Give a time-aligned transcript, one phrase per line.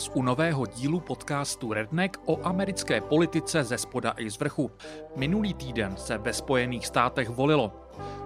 [0.00, 4.70] vás u nového dílu podcastu Redneck o americké politice ze spoda i z vrchu.
[5.16, 7.72] Minulý týden se ve Spojených státech volilo.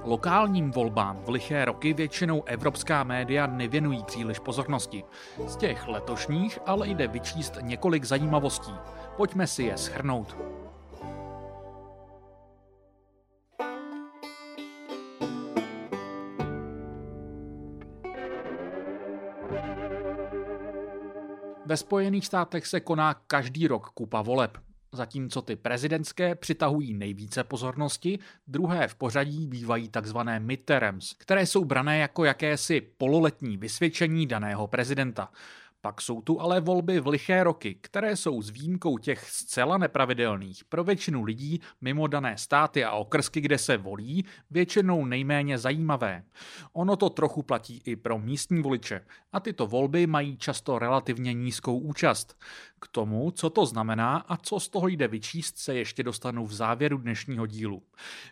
[0.04, 5.04] Lokálním volbám v liché roky většinou evropská média nevěnují příliš pozornosti.
[5.46, 8.74] Z těch letošních ale jde vyčíst několik zajímavostí.
[9.16, 10.36] Pojďme si je schrnout.
[21.74, 24.58] Ve Spojených státech se koná každý rok kupa voleb.
[24.92, 31.98] Zatímco ty prezidentské přitahují nejvíce pozornosti, druhé v pořadí bývají takzvané midterms, které jsou brané
[31.98, 35.30] jako jakési pololetní vysvědčení daného prezidenta.
[35.84, 40.64] Pak jsou tu ale volby v liché roky, které jsou s výjimkou těch zcela nepravidelných
[40.64, 46.24] pro většinu lidí mimo dané státy a okrsky, kde se volí, většinou nejméně zajímavé.
[46.72, 49.00] Ono to trochu platí i pro místní voliče
[49.32, 52.38] a tyto volby mají často relativně nízkou účast.
[52.84, 56.52] K tomu, co to znamená a co z toho jde vyčíst, se ještě dostanu v
[56.52, 57.82] závěru dnešního dílu.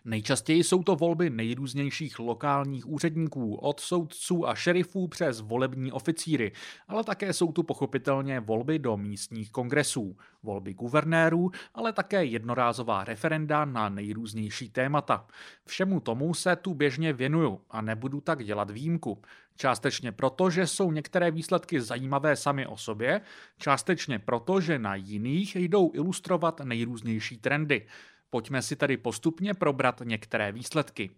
[0.05, 6.53] Nejčastěji jsou to volby nejrůznějších lokálních úředníků, od soudců a šerifů přes volební oficíry,
[6.89, 13.65] ale také jsou tu pochopitelně volby do místních kongresů, volby guvernérů, ale také jednorázová referenda
[13.65, 15.27] na nejrůznější témata.
[15.67, 19.23] Všemu tomu se tu běžně věnuju a nebudu tak dělat výjimku.
[19.57, 23.21] Částečně proto, že jsou některé výsledky zajímavé sami o sobě,
[23.59, 27.87] částečně proto, že na jiných jdou ilustrovat nejrůznější trendy.
[28.31, 31.11] Pojďme si tedy postupně probrat některé výsledky.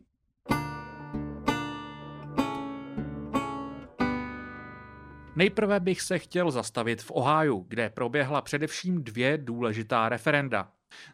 [5.36, 10.72] Nejprve bych se chtěl zastavit v Ohio, kde proběhla především dvě důležitá referenda.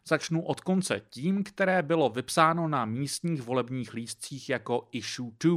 [0.09, 5.55] Začnu od konce tím, které bylo vypsáno na místních volebních lístcích jako Issue 2.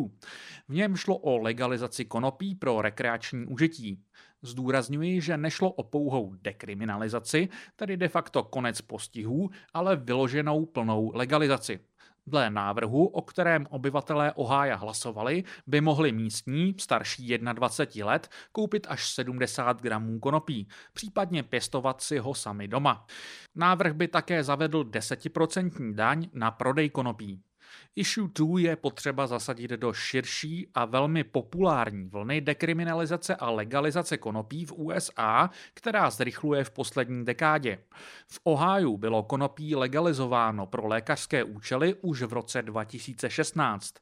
[0.70, 4.04] V něm šlo o legalizaci konopí pro rekreační užití.
[4.42, 11.80] Zdůrazňuji, že nešlo o pouhou dekriminalizaci, tedy de facto konec postihů, ale vyloženou plnou legalizaci.
[12.28, 19.10] Dle návrhu, o kterém obyvatelé Ohája hlasovali, by mohli místní, starší 21 let, koupit až
[19.10, 23.06] 70 gramů konopí, případně pěstovat si ho sami doma.
[23.56, 27.44] Návrh by také zavedl 10% daň na prodej konopí.
[27.96, 34.66] Issue 2 je potřeba zasadit do širší a velmi populární vlny dekriminalizace a legalizace konopí
[34.66, 37.80] v USA, která zrychluje v poslední dekádě.
[38.28, 43.96] V Ohio bylo konopí legalizováno pro lékařské účely už v roce 2016.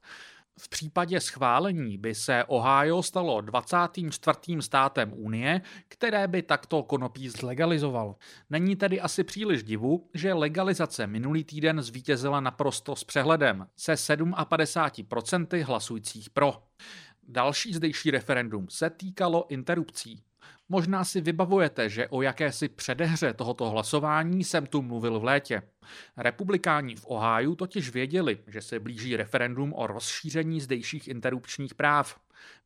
[0.63, 4.38] V případě schválení by se Ohio stalo 24.
[4.59, 8.16] státem Unie, které by takto konopí zlegalizoval.
[8.49, 15.63] Není tedy asi příliš divu, že legalizace minulý týden zvítězila naprosto s přehledem, se 57%
[15.63, 16.63] hlasujících pro.
[17.28, 20.23] Další zdejší referendum se týkalo interrupcí.
[20.72, 25.62] Možná si vybavujete, že o jakési předehře tohoto hlasování jsem tu mluvil v létě.
[26.18, 32.20] Republikáni v Oháju totiž věděli, že se blíží referendum o rozšíření zdejších interrupčních práv.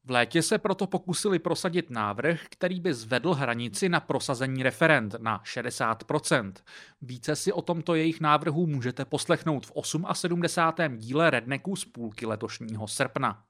[0.04, 5.42] V létě se proto pokusili prosadit návrh, který by zvedl hranici na prosazení referend na
[5.46, 6.54] 60%.
[7.02, 9.72] Více si o tomto jejich návrhu můžete poslechnout v
[10.14, 10.98] 78.
[10.98, 13.44] díle Rednecků z půlky letošního srpna.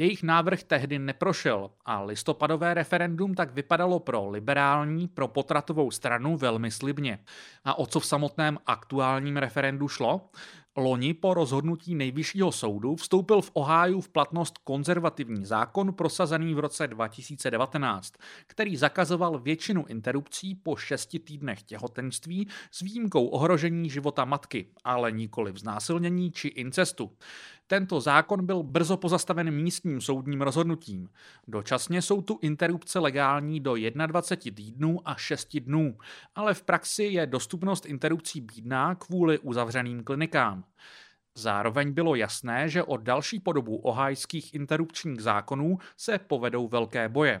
[0.00, 6.70] Jejich návrh tehdy neprošel a listopadové referendum tak vypadalo pro liberální, pro potratovou stranu velmi
[6.70, 7.18] slibně.
[7.64, 10.30] A o co v samotném aktuálním referendu šlo?
[10.76, 16.86] Loni po rozhodnutí nejvyššího soudu vstoupil v Oháju v platnost konzervativní zákon prosazený v roce
[16.86, 18.14] 2019,
[18.46, 25.52] který zakazoval většinu interrupcí po šesti týdnech těhotenství s výjimkou ohrožení života matky, ale nikoli
[25.52, 27.10] vznásilnění či incestu.
[27.70, 31.08] Tento zákon byl brzo pozastaven místním soudním rozhodnutím.
[31.48, 33.74] Dočasně jsou tu interrupce legální do
[34.06, 35.98] 21 týdnů a 6 dnů,
[36.34, 40.64] ale v praxi je dostupnost interrupcí bídná kvůli uzavřeným klinikám.
[41.34, 47.40] Zároveň bylo jasné, že o další podobu ohajských interrupčních zákonů se povedou velké boje.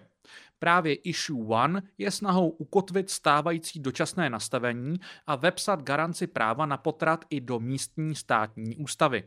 [0.58, 7.24] Právě Issue One je snahou ukotvit stávající dočasné nastavení a vepsat garanci práva na potrat
[7.30, 9.24] i do místní státní ústavy.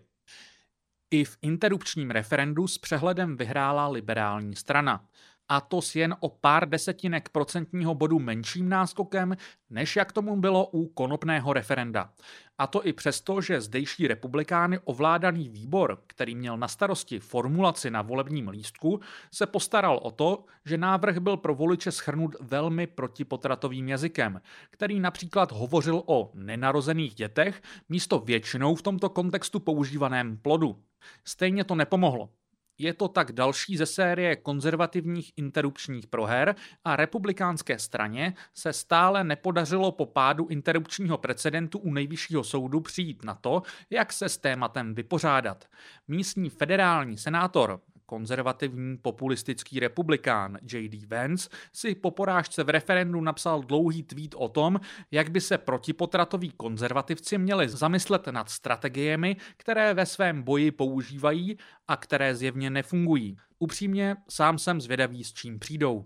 [1.13, 5.05] I v interrupčním referendu s přehledem vyhrála liberální strana.
[5.49, 9.37] A to s jen o pár desetinek procentního bodu menším náskokem,
[9.69, 12.13] než jak tomu bylo u konopného referenda.
[12.57, 18.01] A to i přesto, že zdejší republikány ovládaný výbor, který měl na starosti formulaci na
[18.01, 18.99] volebním lístku,
[19.31, 25.51] se postaral o to, že návrh byl pro voliče schrnut velmi protipotratovým jazykem, který například
[25.51, 30.83] hovořil o nenarozených dětech místo většinou v tomto kontextu používaném plodu.
[31.25, 32.29] Stejně to nepomohlo.
[32.77, 39.91] Je to tak další ze série konzervativních interrupčních proher a republikánské straně se stále nepodařilo
[39.91, 45.65] po pádu interrupčního precedentu u nejvyššího soudu přijít na to, jak se s tématem vypořádat.
[46.07, 47.81] Místní federální senátor
[48.13, 51.05] konzervativní populistický republikán J.D.
[51.07, 54.79] Vance si po porážce v referendu napsal dlouhý tweet o tom,
[55.11, 61.57] jak by se protipotratoví konzervativci měli zamyslet nad strategiemi, které ve svém boji používají
[61.87, 63.37] a které zjevně nefungují.
[63.59, 66.05] Upřímně, sám jsem zvědavý, s čím přijdou.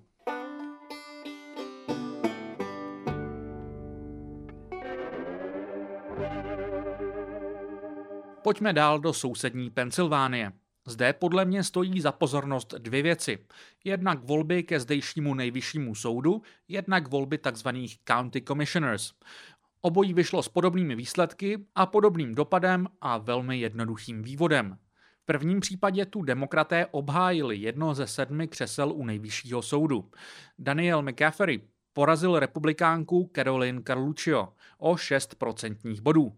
[8.44, 10.67] Pojďme dál do sousední Pensylvánie.
[10.90, 13.38] Zde podle mě stojí za pozornost dvě věci.
[13.84, 17.68] Jednak volby ke zdejšímu nejvyššímu soudu, jednak volby tzv.
[18.08, 19.14] county commissioners.
[19.82, 24.78] Obojí vyšlo s podobnými výsledky a podobným dopadem a velmi jednoduchým vývodem.
[25.22, 30.12] V prvním případě tu demokraté obhájili jedno ze sedmi křesel u nejvyššího soudu.
[30.60, 31.62] Daniel McCaffrey
[31.94, 36.34] porazil republikánku Caroline Carluccio o 6 procentních bodů.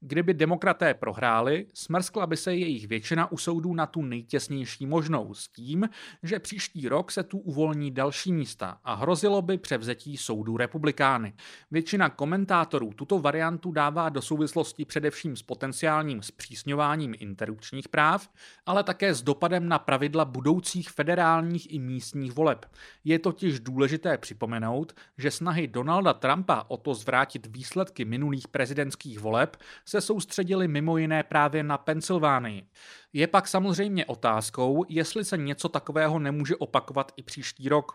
[0.00, 5.48] Kdyby demokraté prohráli, smrskla by se jejich většina u soudů na tu nejtěsnější možnou s
[5.48, 5.88] tím,
[6.22, 11.32] že příští rok se tu uvolní další místa a hrozilo by převzetí soudů republikány.
[11.70, 18.30] Většina komentátorů tuto variantu dává do souvislosti především s potenciálním zpřísňováním interrupčních práv,
[18.66, 22.66] ale také s dopadem na pravidla budoucích federálních i místních voleb.
[23.04, 29.56] Je totiž důležité připomenout, že snahy Donalda Trumpa o to zvrátit výsledky minulých prezidentských voleb
[29.88, 32.66] se soustředili mimo jiné právě na Pensylvánii.
[33.12, 37.92] Je pak samozřejmě otázkou, jestli se něco takového nemůže opakovat i příští rok.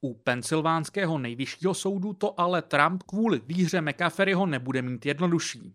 [0.00, 5.74] U pensylvánského nejvyššího soudu to ale Trump kvůli výhře McCaffreyho nebude mít jednodušší.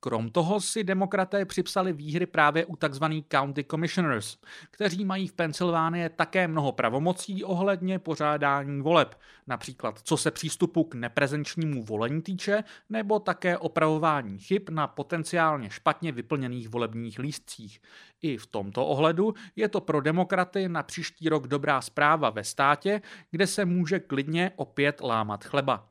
[0.00, 3.04] Krom toho si demokraté připsali výhry právě u tzv.
[3.32, 4.36] county commissioners,
[4.70, 10.94] kteří mají v Pensylvánii také mnoho pravomocí ohledně pořádání voleb, například co se přístupu k
[10.94, 17.80] neprezenčnímu volení týče, nebo také opravování chyb na potenciálně špatně vyplněných volebních lístcích.
[18.22, 23.02] I v tomto ohledu je to pro demokraty na příští rok dobrá zpráva ve státě,
[23.30, 25.88] kde se může klidně opět lámat chleba.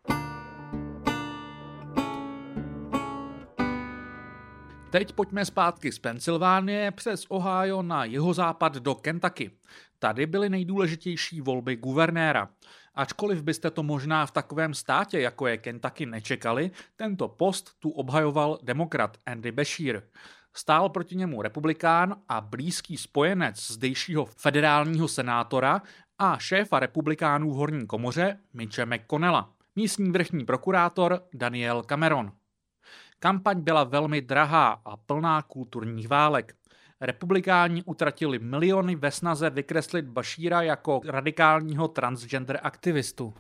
[4.96, 9.52] Teď pojďme zpátky z Pensylvánie přes Ohio na jihozápad do Kentucky.
[10.00, 12.50] Tady byly nejdůležitější volby guvernéra.
[12.94, 18.60] Ačkoliv byste to možná v takovém státě, jako je Kentucky, nečekali, tento post tu obhajoval
[18.64, 20.04] demokrat Andy Beshear.
[20.54, 25.82] Stál proti němu republikán a blízký spojenec zdejšího federálního senátora
[26.20, 32.32] a šéfa republikánů v horní komoře Mitche McConnella, místní vrchní prokurátor Daniel Cameron.
[33.20, 36.56] Kampaň byla velmi drahá a plná kulturních válek.
[37.02, 43.34] Republikáni utratili miliony ve snaze vykreslit Bašíra jako radikálního transgender aktivistu.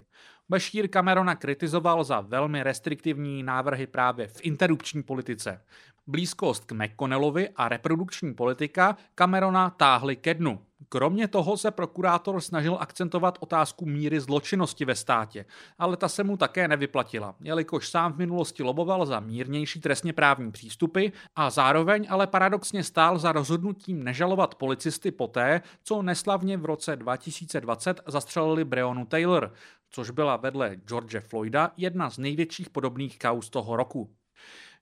[0.49, 5.61] Bashir Camerona kritizoval za velmi restriktivní návrhy právě v interrupční politice.
[6.07, 10.61] Blízkost k McConnellovi a reprodukční politika Camerona táhly ke dnu.
[10.89, 15.45] Kromě toho se prokurátor snažil akcentovat otázku míry zločinnosti ve státě,
[15.77, 20.51] ale ta se mu také nevyplatila, jelikož sám v minulosti loboval za mírnější trestně právní
[20.51, 26.95] přístupy a zároveň ale paradoxně stál za rozhodnutím nežalovat policisty poté, co neslavně v roce
[26.95, 29.53] 2020 zastřelili Breonu Taylor,
[29.89, 34.15] což byla vedle George Floyda jedna z největších podobných kauz toho roku.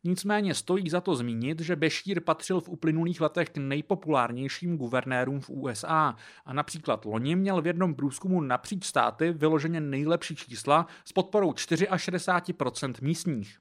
[0.05, 5.49] Nicméně stojí za to zmínit, že Bešír patřil v uplynulých letech k nejpopulárnějším guvernérům v
[5.49, 11.51] USA a například loni měl v jednom průzkumu napříč státy vyloženě nejlepší čísla s podporou
[11.51, 13.57] 64% místních.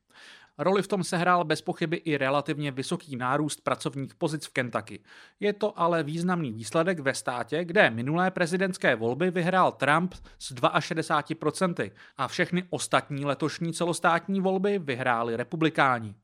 [0.58, 5.00] Roli v tom sehrál bez pochyby i relativně vysoký nárůst pracovních pozic v Kentucky.
[5.40, 11.90] Je to ale významný výsledek ve státě, kde minulé prezidentské volby vyhrál Trump s 62%
[12.16, 16.14] a všechny ostatní letošní celostátní volby vyhráli republikáni.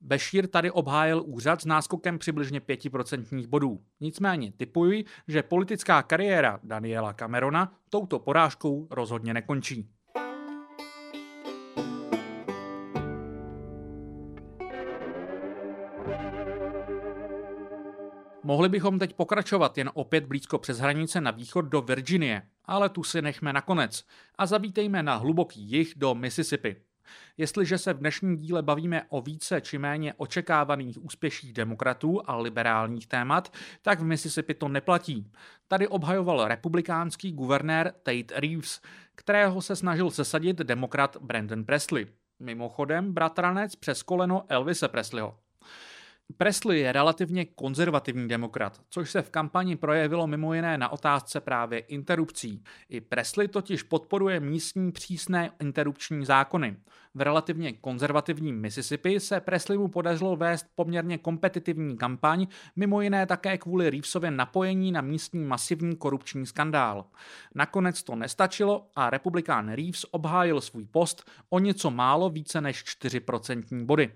[0.00, 3.80] Bešír tady obhájil úřad s náskokem přibližně 5% bodů.
[4.00, 9.88] Nicméně typuji, že politická kariéra Daniela Camerona touto porážkou rozhodně nekončí.
[18.42, 23.04] Mohli bychom teď pokračovat jen opět blízko přes hranice na východ do Virginie, ale tu
[23.04, 24.04] si nechme nakonec
[24.38, 26.87] a zavítejme na hluboký jih do Mississippi.
[27.36, 33.06] Jestliže se v dnešním díle bavíme o více či méně očekávaných úspěších demokratů a liberálních
[33.06, 35.32] témat, tak v Mississippi to neplatí.
[35.68, 38.80] Tady obhajoval republikánský guvernér Tate Reeves,
[39.14, 42.06] kterého se snažil sesadit demokrat Brandon Presley.
[42.40, 45.38] Mimochodem bratranec přes koleno Elvise Presleyho.
[46.36, 51.78] Presley je relativně konzervativní demokrat, což se v kampani projevilo mimo jiné na otázce právě
[51.78, 52.62] interrupcí.
[52.88, 56.76] I Presley totiž podporuje místní přísné interrupční zákony.
[57.14, 63.90] V relativně konzervativním Mississippi se Presleymu podařilo vést poměrně kompetitivní kampaň, mimo jiné také kvůli
[63.90, 67.04] Reevesově napojení na místní masivní korupční skandál.
[67.54, 73.84] Nakonec to nestačilo a republikán Reeves obhájil svůj post o něco málo více než 4%
[73.84, 74.12] body.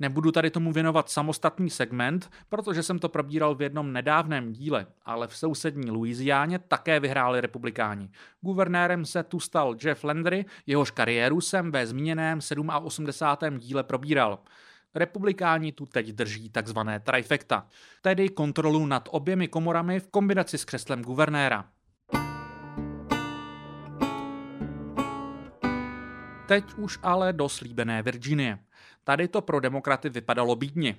[0.00, 5.28] Nebudu tady tomu věnovat samostatný segment, protože jsem to probíral v jednom nedávném díle, ale
[5.28, 8.10] v sousední Louisianě také vyhráli republikáni.
[8.40, 12.38] Guvernérem se tu stal Jeff Landry, jehož kariéru jsem ve zmíněném
[12.82, 13.58] 87.
[13.58, 14.38] díle probíral.
[14.94, 17.66] Republikáni tu teď drží takzvané trifecta,
[18.02, 21.64] tedy kontrolu nad oběmi komorami v kombinaci s křeslem guvernéra.
[26.50, 28.58] Teď už ale do slíbené Virginie.
[29.04, 30.96] Tady to pro demokraty vypadalo bídně.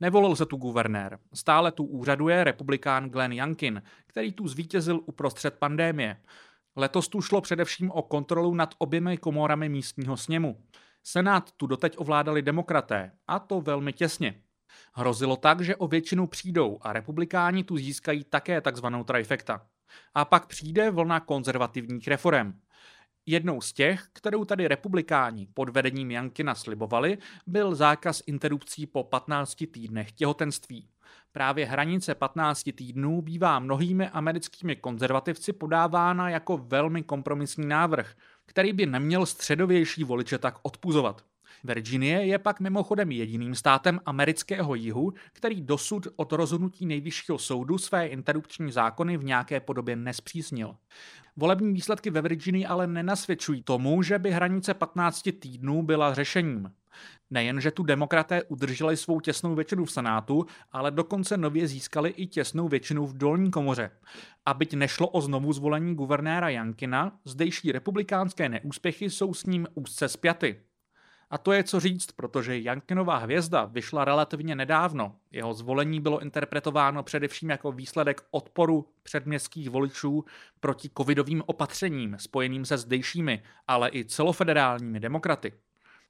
[0.00, 1.18] Nevolil se tu guvernér.
[1.34, 6.16] Stále tu úřaduje republikán Glenn Youngkin, který tu zvítězil uprostřed pandémie.
[6.76, 10.62] Letos tu šlo především o kontrolu nad oběmi komorami místního sněmu.
[11.04, 14.42] Senát tu doteď ovládali demokraté, a to velmi těsně.
[14.94, 19.66] Hrozilo tak, že o většinu přijdou a republikáni tu získají také takzvanou trifecta.
[20.14, 22.52] A pak přijde vlna konzervativních reform.
[23.30, 29.54] Jednou z těch, kterou tady republikáni pod vedením Jankina slibovali, byl zákaz interrupcí po 15
[29.72, 30.88] týdnech těhotenství.
[31.32, 38.14] Právě hranice 15 týdnů bývá mnohými americkými konzervativci podávána jako velmi kompromisní návrh,
[38.46, 41.24] který by neměl středovější voliče tak odpuzovat.
[41.64, 48.06] Virginie je pak mimochodem jediným státem amerického jihu, který dosud od rozhodnutí nejvyššího soudu své
[48.06, 50.76] interrupční zákony v nějaké podobě nespřísnil.
[51.36, 56.70] Volební výsledky ve Virginii ale nenasvědčují tomu, že by hranice 15 týdnů byla řešením.
[57.30, 62.26] Nejen, že tu demokraté udrželi svou těsnou většinu v Senátu, ale dokonce nově získali i
[62.26, 63.90] těsnou většinu v dolní komoře.
[64.46, 70.08] A byť nešlo o znovu zvolení guvernéra Jankina, zdejší republikánské neúspěchy jsou s ním úzce
[70.08, 70.60] spjaty.
[71.30, 75.16] A to je co říct, protože Jankinová hvězda vyšla relativně nedávno.
[75.30, 80.24] Jeho zvolení bylo interpretováno především jako výsledek odporu předměstských voličů
[80.60, 85.52] proti covidovým opatřením spojeným se zdejšími, ale i celofederálními demokraty.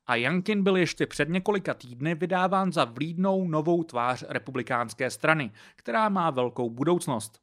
[0.07, 6.09] A Jankin byl ještě před několika týdny vydáván za vlídnou novou tvář republikánské strany, která
[6.09, 7.43] má velkou budoucnost.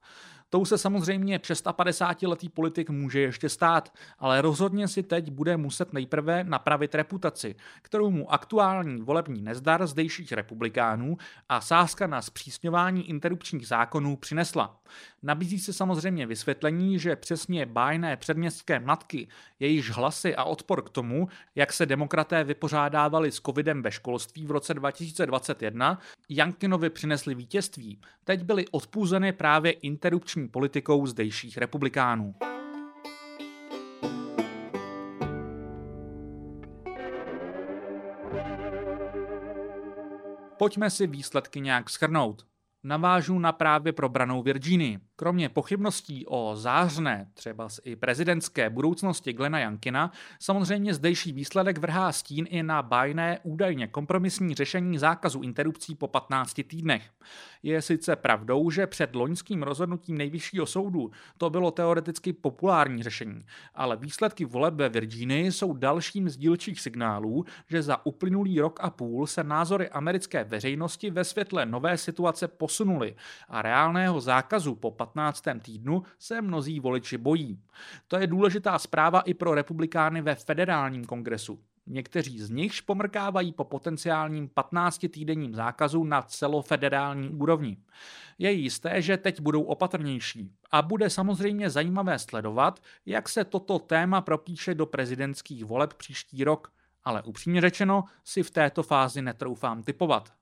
[0.49, 6.43] Tou se samozřejmě 650-letý politik může ještě stát, ale rozhodně si teď bude muset nejprve
[6.43, 11.17] napravit reputaci, kterou mu aktuální volební nezdar zdejších republikánů
[11.49, 14.79] a sázka na zpřísňování interrupčních zákonů přinesla.
[15.23, 19.27] Nabízí se samozřejmě vysvětlení, že přesně bájné předměstské matky,
[19.59, 24.51] jejíž hlasy a odpor k tomu, jak se demokraté vypořádávali s covidem ve školství v
[24.51, 25.99] roce 2021,
[26.29, 32.35] Jankinovi přinesli vítězství, teď byly odpůzeny právě interrupční politikou zdejších republikánů.
[40.57, 42.45] Pojďme si výsledky nějak schrnout
[42.85, 44.99] navážu na právě probranou Virginii.
[45.15, 52.45] Kromě pochybností o zářné, třeba i prezidentské budoucnosti Glena Jankina, samozřejmě zdejší výsledek vrhá stín
[52.49, 57.09] i na bajné, údajně kompromisní řešení zákazu interrupcí po 15 týdnech.
[57.63, 63.97] Je sice pravdou, že před loňským rozhodnutím nejvyššího soudu to bylo teoreticky populární řešení, ale
[63.97, 69.27] výsledky voleb ve Virginii jsou dalším z dílčích signálů, že za uplynulý rok a půl
[69.27, 72.74] se názory americké veřejnosti ve světle nové situace posunuly
[73.47, 75.43] a reálného zákazu po 15.
[75.61, 77.59] týdnu se mnozí voliči bojí.
[78.07, 81.59] To je důležitá zpráva i pro republikány ve federálním kongresu.
[81.87, 87.77] Někteří z nich pomrkávají po potenciálním 15-týdenním zákazu na celofederální úrovni.
[88.37, 94.21] Je jisté, že teď budou opatrnější a bude samozřejmě zajímavé sledovat, jak se toto téma
[94.21, 96.71] propíše do prezidentských voleb příští rok,
[97.03, 100.33] ale upřímně řečeno si v této fázi netroufám typovat.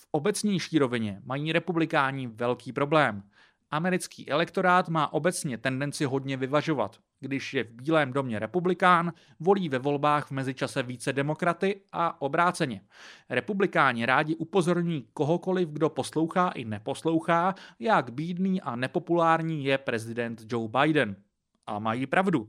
[0.00, 3.22] V obecnější rovině mají republikáni velký problém.
[3.70, 6.96] Americký elektorát má obecně tendenci hodně vyvažovat.
[7.20, 12.80] Když je v Bílém domě republikán, volí ve volbách v mezičase více demokraty a obráceně.
[13.28, 20.68] Republikáni rádi upozorní kohokoliv, kdo poslouchá i neposlouchá, jak bídný a nepopulární je prezident Joe
[20.68, 21.16] Biden.
[21.66, 22.48] A mají pravdu.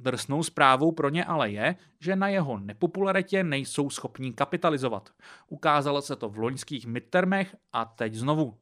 [0.00, 5.10] Drsnou zprávou pro ně ale je, že na jeho nepopularitě nejsou schopní kapitalizovat.
[5.48, 8.54] Ukázalo se to v loňských midtermech a teď znovu.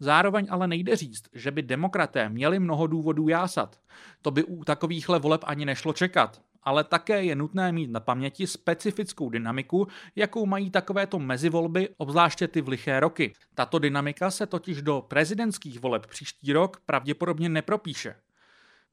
[0.00, 3.80] Zároveň ale nejde říct, že by demokraté měli mnoho důvodů jásat.
[4.22, 6.42] To by u takovýchhle voleb ani nešlo čekat.
[6.68, 12.60] ale také je nutné mít na paměti specifickou dynamiku, jakou mají takovéto mezivolby, obzvláště ty
[12.60, 13.32] v liché roky.
[13.54, 18.14] Tato dynamika se totiž do prezidentských voleb příští rok pravděpodobně nepropíše.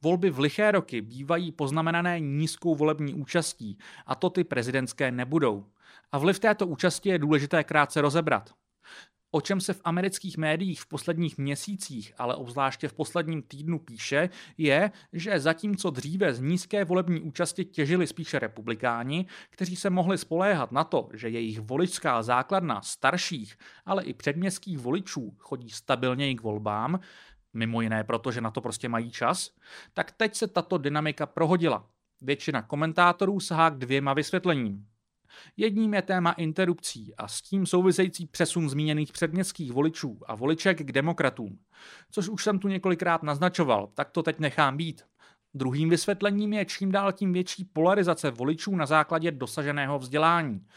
[0.02, 5.66] Volby v liché roky bývají poznamenané nízkou volební účastí a to ty prezidentské nebudou.
[6.12, 8.54] A vliv této účasti je důležité krátce rozebrat.
[9.36, 14.30] O čem se v amerických médiích v posledních měsících, ale obzvláště v posledním týdnu píše,
[14.58, 20.72] je, že zatímco dříve z nízké volební účasti těžili spíše republikáni, kteří se mohli spoléhat
[20.72, 27.00] na to, že jejich voličská základna starších, ale i předměstských voličů chodí stabilněji k volbám,
[27.56, 29.50] mimo jiné proto, že na to prostě mají čas,
[29.94, 31.86] tak teď se tato dynamika prohodila.
[32.22, 34.86] Většina komentátorů sahá k dvěma vysvětlením.
[35.58, 40.92] Jedním je téma interrupcí a s tím související přesun zmíněných předměstských voličů a voliček k
[40.92, 41.60] demokratům.
[42.12, 45.04] Což už jsem tu několikrát naznačoval, tak to teď nechám být.
[45.54, 50.68] Druhým vysvětlením je čím dál tím větší polarizace voličů na základě dosaženého vzdělání.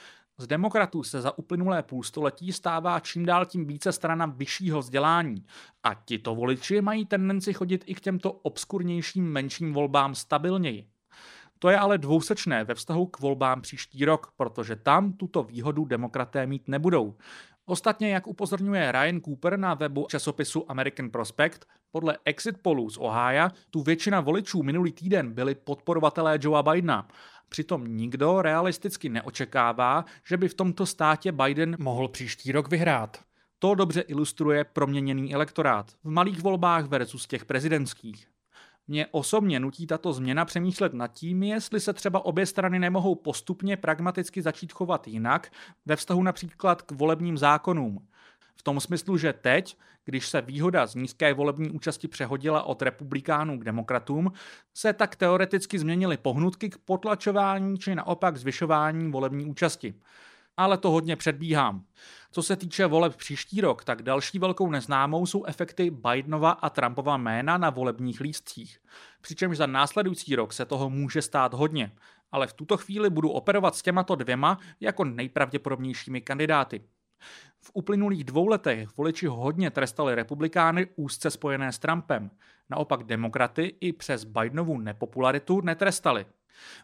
[0.40, 5.44] Z demokratů se za uplynulé půlstoletí stává čím dál tím více strana vyššího vzdělání
[5.82, 10.88] a tito voliči mají tendenci chodit i k těmto obskurnějším menším volbám stabilněji.
[11.58, 16.46] To je ale dvousečné ve vztahu k volbám příští rok, protože tam tuto výhodu demokraté
[16.46, 17.16] mít nebudou.
[17.68, 21.60] Ostatně, jak upozorňuje Ryan Cooper na webu časopisu American Prospect,
[21.90, 27.08] podle exit pollů z Ohio tu většina voličů minulý týden byli podporovatelé Joea Bidena.
[27.48, 33.20] Přitom nikdo realisticky neočekává, že by v tomto státě Biden mohl příští rok vyhrát.
[33.58, 38.28] To dobře ilustruje proměněný elektorát v malých volbách versus těch prezidentských.
[38.88, 43.76] Mě osobně nutí tato změna přemýšlet nad tím, jestli se třeba obě strany nemohou postupně
[43.76, 45.52] pragmaticky začít chovat jinak
[45.86, 48.06] ve vztahu například k volebním zákonům.
[48.56, 53.58] V tom smyslu, že teď, když se výhoda z nízké volební účasti přehodila od republikánů
[53.58, 54.32] k demokratům,
[54.74, 59.94] se tak teoreticky změnily pohnutky k potlačování či naopak zvyšování volební účasti
[60.58, 61.84] ale to hodně předbíhám.
[62.32, 67.16] Co se týče voleb příští rok, tak další velkou neznámou jsou efekty Bidenova a Trumpova
[67.16, 68.78] jména na volebních lístcích.
[69.20, 71.92] Přičemž za následující rok se toho může stát hodně,
[72.32, 76.82] ale v tuto chvíli budu operovat s těmato dvěma jako nejpravděpodobnějšími kandidáty.
[77.60, 82.30] V uplynulých dvou letech voliči hodně trestali republikány úzce spojené s Trumpem.
[82.70, 86.26] Naopak demokraty i přes Bidenovu nepopularitu netrestali.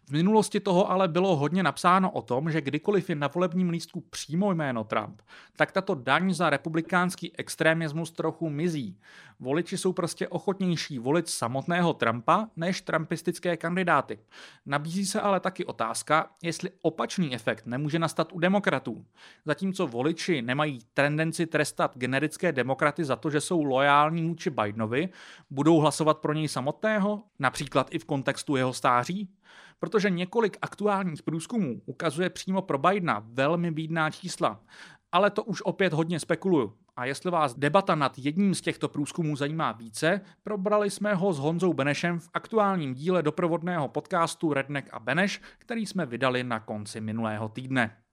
[0.06, 4.00] V minulosti toho ale bylo hodně napsáno o tom, že kdykoliv je na volebním lístku
[4.00, 5.22] přímo jméno Trump,
[5.56, 8.98] tak tato daň za republikánský extremismus trochu mizí.
[9.40, 14.18] Voliči jsou prostě ochotnější volit samotného Trumpa než trumpistické kandidáty.
[14.66, 19.04] Nabízí se ale taky otázka, jestli opačný efekt nemůže nastat u demokratů.
[19.44, 25.08] Zatímco voliči nemají tendenci trestat generické demokraty za to, že jsou lojální vůči Bidenovi,
[25.50, 29.28] budou hlasovat pro něj samotného, například i v kontextu jeho stáří?
[29.79, 34.61] Protože několik aktuálních průzkumů ukazuje přímo pro Bidena velmi bídná čísla.
[35.12, 36.75] Ale to už opět hodně spekuluju.
[36.97, 41.38] A jestli vás debata nad jedním z těchto průzkumů zajímá více, probrali jsme ho s
[41.38, 47.01] Honzou Benešem v aktuálním díle doprovodného podcastu Redneck a Beneš, který jsme vydali na konci
[47.01, 48.04] minulého týdne.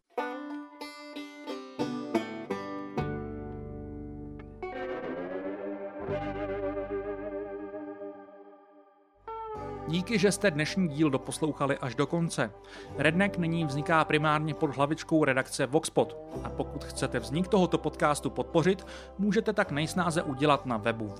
[9.92, 12.52] Díky, že jste dnešní díl doposlouchali až do konce.
[12.98, 18.88] Redneck nyní vzniká primárně pod hlavičkou redakce Voxpot a pokud chcete vznik tohoto podcastu podpořit,
[19.18, 21.14] můžete tak nejsnáze udělat na webu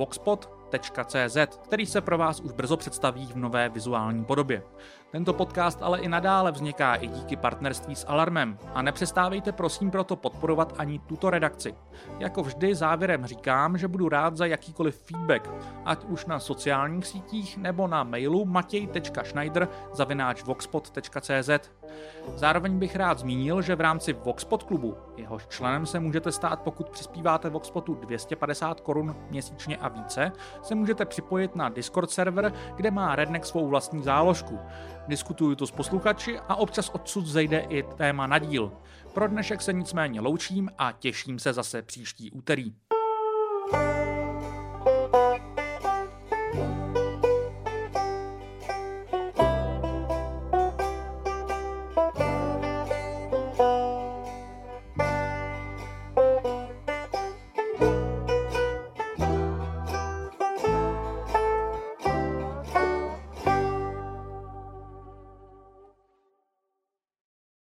[0.78, 4.64] voxpot.cz, který se pro vás už brzo představí v nové vizuální podobě.
[5.12, 10.16] Tento podcast ale i nadále vzniká i díky partnerství s Alarmem a nepřestávejte prosím proto
[10.16, 11.76] podporovat ani tuto redakci.
[12.20, 15.50] Jako vždy závěrem říkám, že budu rád za jakýkoliv feedback,
[15.86, 19.68] ať už na sociálních sítích nebo na mailu matěj.schneider
[20.46, 21.50] voxpot.cz.
[22.36, 26.90] Zároveň bych rád zmínil, že v rámci Voxpot klubu, jehož členem se můžete stát, pokud
[26.90, 30.32] přispíváte Voxpotu 250 korun měsíčně a více,
[30.64, 34.60] se můžete připojit na Discord server, kde má Redneck svou vlastní záložku.
[35.08, 38.72] Diskutuju to s posluchači a občas odsud zejde i téma na díl.
[39.14, 42.74] Pro dnešek se nicméně loučím a těším se zase příští úterý.
[43.72, 44.21] thank you